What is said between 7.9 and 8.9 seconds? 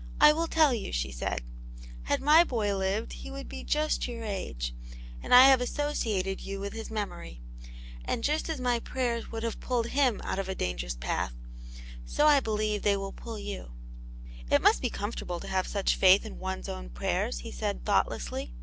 And just as my